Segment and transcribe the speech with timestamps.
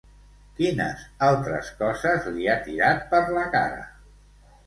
[0.59, 3.85] Quines altres coses li ha tirat per la cara?